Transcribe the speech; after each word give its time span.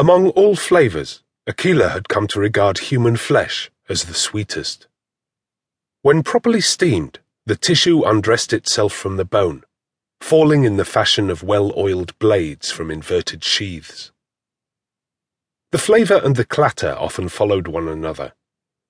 Among 0.00 0.30
all 0.30 0.56
flavors, 0.56 1.22
Akela 1.46 1.90
had 1.90 2.08
come 2.08 2.26
to 2.28 2.40
regard 2.40 2.78
human 2.78 3.18
flesh 3.18 3.70
as 3.86 4.04
the 4.04 4.14
sweetest. 4.14 4.88
When 6.00 6.22
properly 6.22 6.62
steamed, 6.62 7.18
the 7.44 7.54
tissue 7.54 8.04
undressed 8.04 8.54
itself 8.54 8.94
from 8.94 9.18
the 9.18 9.26
bone, 9.26 9.62
falling 10.22 10.64
in 10.64 10.78
the 10.78 10.86
fashion 10.86 11.28
of 11.28 11.42
well-oiled 11.42 12.18
blades 12.18 12.70
from 12.70 12.90
inverted 12.90 13.44
sheaths. 13.44 14.10
The 15.70 15.76
flavor 15.76 16.18
and 16.24 16.34
the 16.34 16.46
clatter 16.46 16.96
often 16.98 17.28
followed 17.28 17.68
one 17.68 17.86
another, 17.86 18.32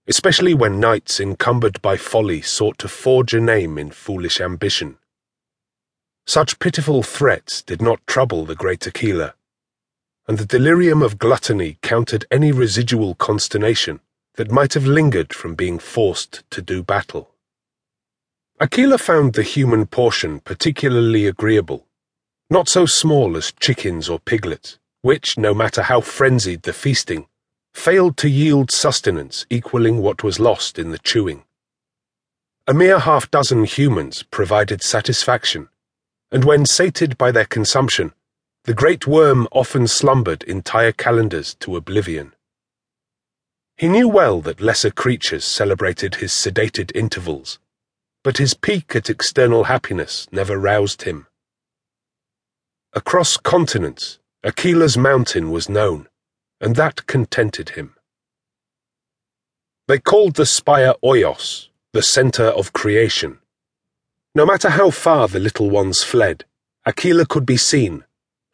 especially 0.06 0.54
when 0.54 0.78
knights 0.78 1.18
encumbered 1.18 1.82
by 1.82 1.96
folly 1.96 2.40
sought 2.40 2.78
to 2.78 2.86
forge 2.86 3.34
a 3.34 3.40
name 3.40 3.78
in 3.78 3.90
foolish 3.90 4.40
ambition. 4.40 4.96
Such 6.28 6.60
pitiful 6.60 7.02
threats 7.02 7.62
did 7.62 7.82
not 7.82 8.06
trouble 8.06 8.44
the 8.44 8.54
great 8.54 8.86
Akela, 8.86 9.34
and 10.28 10.38
the 10.38 10.46
delirium 10.46 11.02
of 11.02 11.18
gluttony 11.18 11.78
countered 11.82 12.24
any 12.30 12.52
residual 12.52 13.14
consternation 13.14 14.00
that 14.34 14.50
might 14.50 14.74
have 14.74 14.86
lingered 14.86 15.32
from 15.32 15.54
being 15.54 15.78
forced 15.78 16.42
to 16.50 16.62
do 16.62 16.82
battle. 16.82 17.30
Akela 18.58 18.98
found 18.98 19.32
the 19.32 19.42
human 19.42 19.86
portion 19.86 20.40
particularly 20.40 21.26
agreeable, 21.26 21.86
not 22.50 22.68
so 22.68 22.84
small 22.84 23.36
as 23.36 23.52
chickens 23.52 24.08
or 24.08 24.18
piglets, 24.18 24.78
which, 25.02 25.38
no 25.38 25.54
matter 25.54 25.82
how 25.82 26.00
frenzied 26.00 26.62
the 26.62 26.72
feasting, 26.72 27.26
failed 27.72 28.16
to 28.18 28.28
yield 28.28 28.70
sustenance 28.70 29.46
equaling 29.48 29.98
what 29.98 30.22
was 30.22 30.40
lost 30.40 30.78
in 30.78 30.90
the 30.90 30.98
chewing. 30.98 31.44
A 32.66 32.74
mere 32.74 32.98
half 32.98 33.30
dozen 33.30 33.64
humans 33.64 34.22
provided 34.24 34.82
satisfaction, 34.82 35.68
and 36.30 36.44
when 36.44 36.66
sated 36.66 37.16
by 37.16 37.32
their 37.32 37.46
consumption, 37.46 38.12
the 38.64 38.74
great 38.74 39.06
worm 39.06 39.48
often 39.52 39.86
slumbered 39.86 40.42
entire 40.42 40.92
calendars 40.92 41.54
to 41.54 41.76
oblivion. 41.76 42.34
He 43.76 43.88
knew 43.88 44.06
well 44.06 44.42
that 44.42 44.60
lesser 44.60 44.90
creatures 44.90 45.44
celebrated 45.44 46.16
his 46.16 46.32
sedated 46.32 46.94
intervals, 46.94 47.58
but 48.22 48.36
his 48.36 48.52
pique 48.52 48.94
at 48.94 49.08
external 49.08 49.64
happiness 49.64 50.28
never 50.30 50.58
roused 50.58 51.02
him. 51.02 51.26
Across 52.92 53.38
continents, 53.38 54.18
Akela's 54.44 54.98
mountain 54.98 55.50
was 55.50 55.70
known, 55.70 56.08
and 56.60 56.76
that 56.76 57.06
contented 57.06 57.70
him. 57.70 57.94
They 59.88 59.98
called 59.98 60.36
the 60.36 60.44
spire 60.44 60.92
Oios, 61.02 61.68
the 61.94 62.02
center 62.02 62.44
of 62.44 62.74
creation. 62.74 63.38
No 64.34 64.44
matter 64.44 64.68
how 64.68 64.90
far 64.90 65.26
the 65.28 65.40
little 65.40 65.70
ones 65.70 66.02
fled, 66.02 66.44
Akela 66.84 67.24
could 67.24 67.46
be 67.46 67.56
seen, 67.56 68.04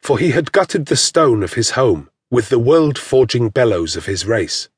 for 0.07 0.17
he 0.17 0.31
had 0.31 0.53
gutted 0.53 0.85
the 0.87 0.95
stone 0.95 1.43
of 1.43 1.53
his 1.53 1.71
home 1.71 2.09
with 2.31 2.47
the 2.49 2.65
world-forging 2.71 3.49
bellows 3.49 3.95
of 3.97 4.05
his 4.05 4.25
race 4.25 4.69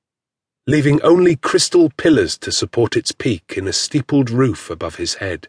leaving 0.69 1.02
only 1.02 1.35
crystal 1.35 1.89
pillars 1.97 2.38
to 2.38 2.52
support 2.52 2.95
its 2.95 3.11
peak 3.11 3.55
in 3.57 3.67
a 3.67 3.73
steepled 3.73 4.30
roof 4.30 4.69
above 4.69 4.97
his 4.97 5.16
head. 5.16 5.47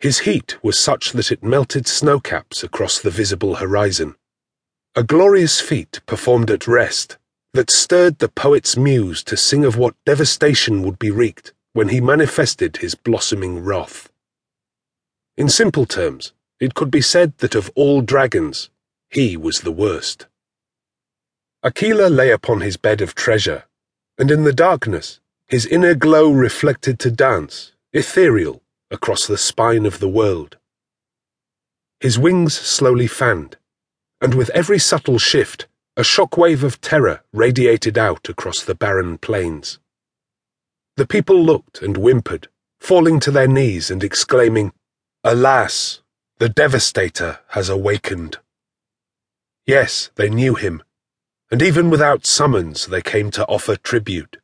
His 0.00 0.20
heat 0.26 0.56
was 0.64 0.76
such 0.76 1.12
that 1.12 1.30
it 1.30 1.44
melted 1.44 1.84
snowcaps 1.84 2.64
across 2.64 2.98
the 2.98 3.10
visible 3.10 3.54
horizon. 3.54 4.16
A 4.96 5.04
glorious 5.04 5.60
feat 5.60 6.00
performed 6.06 6.50
at 6.50 6.66
rest 6.66 7.18
that 7.52 7.70
stirred 7.70 8.18
the 8.18 8.28
poet's 8.28 8.76
muse 8.76 9.22
to 9.22 9.36
sing 9.36 9.64
of 9.64 9.76
what 9.76 9.94
devastation 10.04 10.82
would 10.82 10.98
be 10.98 11.12
wreaked 11.12 11.52
when 11.72 11.90
he 11.90 12.00
manifested 12.00 12.78
his 12.78 12.96
blossoming 12.96 13.60
wrath. 13.60 14.10
In 15.36 15.48
simple 15.48 15.86
terms, 15.86 16.32
it 16.58 16.74
could 16.74 16.90
be 16.90 17.00
said 17.00 17.38
that 17.38 17.54
of 17.54 17.70
all 17.76 18.00
dragons, 18.00 18.70
he 19.16 19.36
was 19.36 19.60
the 19.60 19.72
worst. 19.72 20.26
Akela 21.62 22.08
lay 22.08 22.30
upon 22.30 22.60
his 22.60 22.76
bed 22.76 23.00
of 23.00 23.14
treasure 23.14 23.64
and 24.18 24.30
in 24.30 24.44
the 24.44 24.52
darkness, 24.52 25.20
his 25.48 25.66
inner 25.66 25.94
glow 25.94 26.30
reflected 26.30 26.98
to 26.98 27.10
dance, 27.10 27.72
ethereal, 27.92 28.62
across 28.90 29.26
the 29.26 29.38
spine 29.38 29.84
of 29.86 29.98
the 29.98 30.08
world. 30.08 30.56
His 32.00 32.18
wings 32.18 32.54
slowly 32.54 33.06
fanned, 33.06 33.56
and 34.20 34.34
with 34.34 34.50
every 34.50 34.78
subtle 34.78 35.18
shift, 35.18 35.66
a 35.96 36.02
shockwave 36.02 36.62
of 36.62 36.80
terror 36.80 37.22
radiated 37.32 37.96
out 37.98 38.28
across 38.28 38.62
the 38.62 38.74
barren 38.74 39.18
plains. 39.18 39.78
The 40.96 41.06
people 41.06 41.42
looked 41.42 41.82
and 41.82 41.96
whimpered, 41.96 42.48
falling 42.80 43.20
to 43.20 43.30
their 43.30 43.48
knees 43.48 43.90
and 43.90 44.02
exclaiming, 44.04 44.72
Alas, 45.24 46.02
the 46.38 46.48
devastator 46.48 47.40
has 47.48 47.68
awakened. 47.68 48.38
Yes, 49.66 50.10
they 50.14 50.30
knew 50.30 50.54
him, 50.54 50.84
and 51.50 51.60
even 51.60 51.90
without 51.90 52.24
summons 52.24 52.86
they 52.86 53.02
came 53.02 53.32
to 53.32 53.44
offer 53.46 53.74
tribute. 53.74 54.36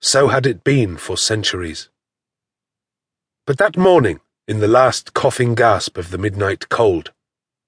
So 0.00 0.28
had 0.28 0.46
it 0.46 0.64
been 0.64 0.96
for 0.96 1.16
centuries. 1.16 1.90
But 3.46 3.58
that 3.58 3.76
morning, 3.76 4.20
in 4.48 4.58
the 4.58 4.68
last 4.68 5.14
coughing 5.14 5.54
gasp 5.54 5.96
of 5.96 6.10
the 6.10 6.18
midnight 6.18 6.68
cold, 6.68 7.12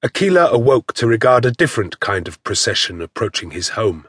Akela 0.03 0.51
awoke 0.51 0.93
to 0.95 1.07
regard 1.07 1.45
a 1.45 1.53
different 1.53 2.01
kind 2.01 2.27
of 2.27 2.43
procession 2.43 3.01
approaching 3.01 3.53
his 3.53 3.71
home. 3.71 4.09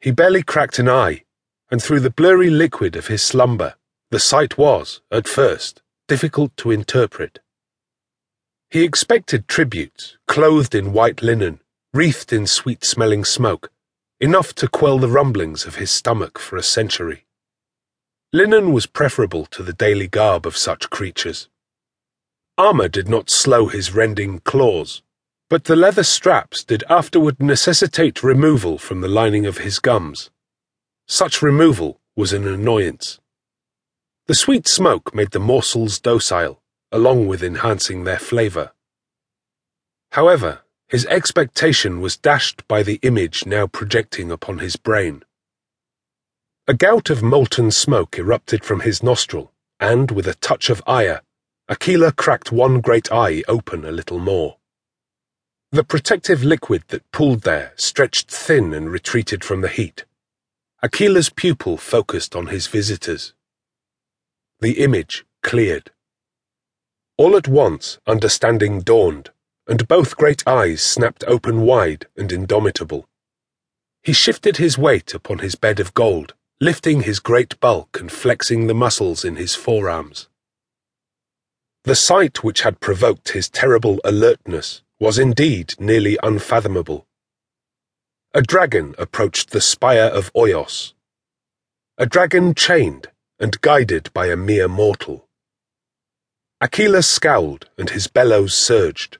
He 0.00 0.12
barely 0.12 0.44
cracked 0.44 0.78
an 0.78 0.88
eye, 0.88 1.24
and 1.70 1.82
through 1.82 2.00
the 2.00 2.10
blurry 2.10 2.50
liquid 2.50 2.94
of 2.94 3.08
his 3.08 3.22
slumber, 3.22 3.74
the 4.10 4.20
sight 4.20 4.56
was, 4.56 5.00
at 5.10 5.26
first, 5.26 5.82
difficult 6.08 6.56
to 6.58 6.70
interpret. 6.70 7.40
He 8.70 8.84
expected 8.84 9.48
tributes, 9.48 10.16
clothed 10.28 10.76
in 10.76 10.92
white 10.92 11.22
linen, 11.22 11.58
wreathed 11.92 12.32
in 12.32 12.46
sweet-smelling 12.46 13.24
smoke, 13.24 13.72
enough 14.20 14.54
to 14.54 14.68
quell 14.68 15.00
the 15.00 15.08
rumblings 15.08 15.66
of 15.66 15.74
his 15.74 15.90
stomach 15.90 16.38
for 16.38 16.56
a 16.56 16.62
century. 16.62 17.26
Linen 18.32 18.72
was 18.72 18.86
preferable 18.86 19.44
to 19.46 19.64
the 19.64 19.72
daily 19.72 20.06
garb 20.06 20.46
of 20.46 20.56
such 20.56 20.88
creatures. 20.88 21.48
Armour 22.56 22.86
did 22.86 23.08
not 23.08 23.28
slow 23.28 23.66
his 23.66 23.92
rending 23.92 24.38
claws, 24.38 25.02
but 25.48 25.64
the 25.64 25.74
leather 25.74 26.04
straps 26.04 26.62
did 26.62 26.84
afterward 26.88 27.42
necessitate 27.42 28.22
removal 28.22 28.78
from 28.78 29.00
the 29.00 29.08
lining 29.08 29.46
of 29.46 29.58
his 29.58 29.80
gums. 29.80 30.30
Such 31.08 31.42
removal 31.42 32.00
was 32.14 32.32
an 32.32 32.46
annoyance. 32.46 33.18
The 34.28 34.36
sweet 34.36 34.68
smoke 34.68 35.12
made 35.12 35.32
the 35.32 35.40
morsels 35.40 35.98
docile, 35.98 36.59
along 36.92 37.26
with 37.26 37.42
enhancing 37.42 38.04
their 38.04 38.18
flavour. 38.18 38.72
However, 40.12 40.62
his 40.88 41.06
expectation 41.06 42.00
was 42.00 42.16
dashed 42.16 42.66
by 42.66 42.82
the 42.82 42.98
image 43.02 43.46
now 43.46 43.66
projecting 43.66 44.30
upon 44.30 44.58
his 44.58 44.76
brain. 44.76 45.22
A 46.66 46.74
gout 46.74 47.10
of 47.10 47.22
molten 47.22 47.70
smoke 47.70 48.18
erupted 48.18 48.64
from 48.64 48.80
his 48.80 49.02
nostril, 49.02 49.52
and 49.78 50.10
with 50.10 50.26
a 50.26 50.34
touch 50.34 50.68
of 50.68 50.82
ire, 50.86 51.22
Akela 51.68 52.10
cracked 52.10 52.50
one 52.50 52.80
great 52.80 53.12
eye 53.12 53.44
open 53.46 53.84
a 53.84 53.92
little 53.92 54.18
more. 54.18 54.56
The 55.70 55.84
protective 55.84 56.42
liquid 56.42 56.82
that 56.88 57.08
pooled 57.12 57.42
there 57.42 57.72
stretched 57.76 58.28
thin 58.28 58.74
and 58.74 58.90
retreated 58.90 59.44
from 59.44 59.60
the 59.60 59.68
heat. 59.68 60.04
Akela's 60.82 61.30
pupil 61.30 61.76
focused 61.76 62.34
on 62.34 62.48
his 62.48 62.66
visitors. 62.66 63.34
The 64.58 64.82
image 64.82 65.24
cleared. 65.44 65.92
All 67.20 67.36
at 67.36 67.46
once, 67.46 67.98
understanding 68.06 68.80
dawned 68.80 69.28
and 69.66 69.86
both 69.86 70.16
great 70.16 70.42
eyes 70.46 70.80
snapped 70.80 71.22
open 71.24 71.60
wide 71.66 72.06
and 72.16 72.32
indomitable. 72.32 73.10
He 74.02 74.14
shifted 74.14 74.56
his 74.56 74.78
weight 74.78 75.12
upon 75.12 75.40
his 75.40 75.54
bed 75.54 75.80
of 75.80 75.92
gold, 75.92 76.32
lifting 76.62 77.02
his 77.02 77.20
great 77.20 77.60
bulk 77.60 78.00
and 78.00 78.10
flexing 78.10 78.68
the 78.68 78.74
muscles 78.74 79.22
in 79.22 79.36
his 79.36 79.54
forearms. 79.54 80.30
The 81.84 81.94
sight 81.94 82.42
which 82.42 82.62
had 82.62 82.80
provoked 82.80 83.32
his 83.32 83.50
terrible 83.50 84.00
alertness 84.02 84.80
was 84.98 85.18
indeed 85.18 85.74
nearly 85.78 86.16
unfathomable. 86.22 87.06
A 88.32 88.40
dragon 88.40 88.94
approached 88.96 89.50
the 89.50 89.60
spire 89.60 90.08
of 90.08 90.32
Oios. 90.32 90.94
A 91.98 92.06
dragon 92.06 92.54
chained 92.54 93.08
and 93.38 93.60
guided 93.60 94.10
by 94.14 94.28
a 94.28 94.36
mere 94.36 94.68
mortal. 94.68 95.28
Akela 96.62 97.02
scowled 97.02 97.70
and 97.78 97.90
his 97.90 98.06
bellows 98.06 98.52
surged. 98.52 99.16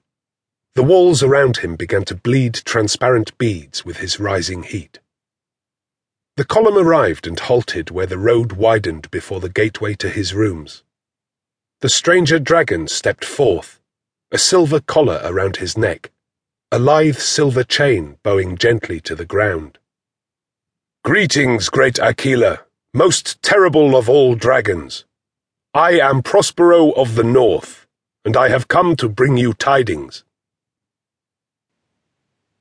The 0.74 0.82
walls 0.82 1.22
around 1.22 1.58
him 1.58 1.74
began 1.74 2.04
to 2.04 2.14
bleed 2.14 2.54
transparent 2.54 3.36
beads 3.38 3.84
with 3.84 3.96
his 3.96 4.20
rising 4.20 4.62
heat. 4.62 4.98
The 6.36 6.44
column 6.44 6.76
arrived 6.76 7.26
and 7.26 7.40
halted 7.40 7.90
where 7.90 8.06
the 8.06 8.18
road 8.18 8.52
widened 8.52 9.10
before 9.10 9.40
the 9.40 9.48
gateway 9.48 9.94
to 9.94 10.10
his 10.10 10.34
rooms. 10.34 10.84
The 11.80 11.88
stranger 11.88 12.38
dragon 12.38 12.88
stepped 12.88 13.24
forth, 13.24 13.80
a 14.30 14.38
silver 14.38 14.80
collar 14.80 15.20
around 15.24 15.56
his 15.56 15.78
neck, 15.78 16.12
a 16.70 16.78
lithe 16.78 17.16
silver 17.16 17.64
chain 17.64 18.18
bowing 18.22 18.56
gently 18.56 19.00
to 19.00 19.14
the 19.14 19.24
ground. 19.24 19.78
Greetings, 21.04 21.70
great 21.70 21.98
Akela, 21.98 22.60
most 22.92 23.42
terrible 23.42 23.96
of 23.96 24.10
all 24.10 24.34
dragons. 24.34 25.04
I 25.74 26.00
am 26.00 26.24
Prospero 26.24 26.90
of 26.90 27.14
the 27.14 27.22
North, 27.22 27.86
and 28.24 28.36
I 28.36 28.48
have 28.48 28.66
come 28.66 28.96
to 28.96 29.08
bring 29.08 29.36
you 29.36 29.52
tidings. 29.52 30.24